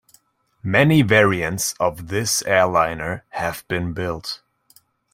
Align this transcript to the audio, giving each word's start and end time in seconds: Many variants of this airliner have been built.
Many 0.63 1.03
variants 1.03 1.75
of 1.79 2.07
this 2.07 2.41
airliner 2.47 3.23
have 3.33 3.63
been 3.67 3.93
built. 3.93 4.41